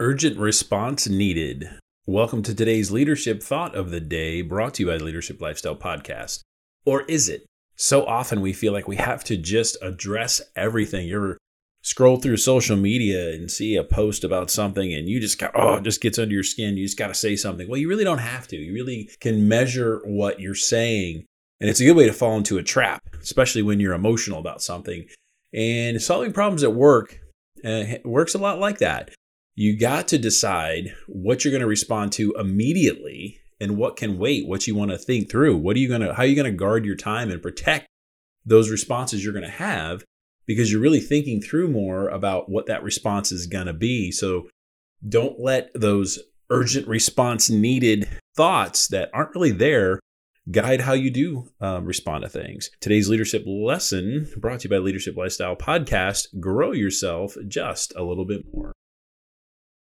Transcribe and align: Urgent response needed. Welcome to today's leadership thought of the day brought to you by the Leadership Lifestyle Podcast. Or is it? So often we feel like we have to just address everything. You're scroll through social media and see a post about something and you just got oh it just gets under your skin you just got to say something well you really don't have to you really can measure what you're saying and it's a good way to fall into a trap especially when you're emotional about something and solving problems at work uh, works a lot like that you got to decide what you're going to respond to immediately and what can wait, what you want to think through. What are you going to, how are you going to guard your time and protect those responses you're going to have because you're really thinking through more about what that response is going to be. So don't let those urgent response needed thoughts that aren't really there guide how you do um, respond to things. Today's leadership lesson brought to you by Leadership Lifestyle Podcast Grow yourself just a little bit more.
Urgent 0.00 0.38
response 0.38 1.08
needed. 1.08 1.70
Welcome 2.06 2.44
to 2.44 2.54
today's 2.54 2.92
leadership 2.92 3.42
thought 3.42 3.74
of 3.74 3.90
the 3.90 3.98
day 3.98 4.42
brought 4.42 4.74
to 4.74 4.84
you 4.84 4.88
by 4.90 4.96
the 4.96 5.02
Leadership 5.02 5.40
Lifestyle 5.40 5.74
Podcast. 5.74 6.42
Or 6.86 7.02
is 7.06 7.28
it? 7.28 7.46
So 7.74 8.06
often 8.06 8.40
we 8.40 8.52
feel 8.52 8.72
like 8.72 8.86
we 8.86 8.94
have 8.94 9.24
to 9.24 9.36
just 9.36 9.76
address 9.82 10.40
everything. 10.54 11.08
You're 11.08 11.36
scroll 11.82 12.18
through 12.18 12.36
social 12.36 12.76
media 12.76 13.32
and 13.32 13.50
see 13.50 13.74
a 13.74 13.82
post 13.82 14.22
about 14.22 14.52
something 14.52 14.94
and 14.94 15.08
you 15.08 15.18
just 15.18 15.36
got 15.36 15.50
oh 15.56 15.74
it 15.74 15.84
just 15.84 16.00
gets 16.00 16.18
under 16.18 16.34
your 16.34 16.42
skin 16.42 16.76
you 16.76 16.84
just 16.84 16.98
got 16.98 17.06
to 17.06 17.14
say 17.14 17.34
something 17.36 17.68
well 17.68 17.78
you 17.78 17.88
really 17.88 18.02
don't 18.02 18.18
have 18.18 18.48
to 18.48 18.56
you 18.56 18.74
really 18.74 19.08
can 19.20 19.46
measure 19.48 20.02
what 20.04 20.40
you're 20.40 20.56
saying 20.56 21.24
and 21.60 21.70
it's 21.70 21.78
a 21.78 21.84
good 21.84 21.96
way 21.96 22.04
to 22.04 22.12
fall 22.12 22.36
into 22.36 22.58
a 22.58 22.64
trap 22.64 23.00
especially 23.22 23.62
when 23.62 23.78
you're 23.78 23.94
emotional 23.94 24.40
about 24.40 24.60
something 24.60 25.06
and 25.54 26.02
solving 26.02 26.32
problems 26.32 26.64
at 26.64 26.74
work 26.74 27.20
uh, 27.64 27.84
works 28.04 28.34
a 28.34 28.38
lot 28.38 28.58
like 28.58 28.78
that 28.78 29.10
you 29.58 29.76
got 29.76 30.06
to 30.06 30.18
decide 30.18 30.94
what 31.08 31.44
you're 31.44 31.50
going 31.50 31.60
to 31.60 31.66
respond 31.66 32.12
to 32.12 32.32
immediately 32.38 33.40
and 33.60 33.76
what 33.76 33.96
can 33.96 34.16
wait, 34.16 34.46
what 34.46 34.68
you 34.68 34.74
want 34.76 34.92
to 34.92 34.96
think 34.96 35.28
through. 35.28 35.56
What 35.56 35.74
are 35.74 35.80
you 35.80 35.88
going 35.88 36.00
to, 36.00 36.14
how 36.14 36.22
are 36.22 36.26
you 36.26 36.36
going 36.36 36.52
to 36.52 36.56
guard 36.56 36.84
your 36.84 36.94
time 36.94 37.28
and 37.28 37.42
protect 37.42 37.88
those 38.46 38.70
responses 38.70 39.24
you're 39.24 39.32
going 39.32 39.44
to 39.44 39.50
have 39.50 40.04
because 40.46 40.70
you're 40.70 40.80
really 40.80 41.00
thinking 41.00 41.42
through 41.42 41.66
more 41.66 42.06
about 42.08 42.48
what 42.48 42.66
that 42.66 42.84
response 42.84 43.32
is 43.32 43.48
going 43.48 43.66
to 43.66 43.72
be. 43.72 44.12
So 44.12 44.48
don't 45.06 45.40
let 45.40 45.72
those 45.74 46.20
urgent 46.50 46.86
response 46.86 47.50
needed 47.50 48.08
thoughts 48.36 48.86
that 48.88 49.10
aren't 49.12 49.34
really 49.34 49.50
there 49.50 49.98
guide 50.52 50.82
how 50.82 50.92
you 50.92 51.10
do 51.10 51.48
um, 51.60 51.84
respond 51.84 52.22
to 52.22 52.28
things. 52.28 52.70
Today's 52.80 53.08
leadership 53.08 53.42
lesson 53.44 54.28
brought 54.36 54.60
to 54.60 54.68
you 54.68 54.70
by 54.70 54.78
Leadership 54.78 55.16
Lifestyle 55.16 55.56
Podcast 55.56 56.28
Grow 56.38 56.70
yourself 56.70 57.36
just 57.48 57.92
a 57.96 58.04
little 58.04 58.24
bit 58.24 58.44
more. 58.54 58.72